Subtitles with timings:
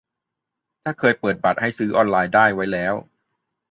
[0.83, 2.93] ถ้าเคยเปิดบัตรให้ซื้อออนไลน์ได้ไว้แล้ว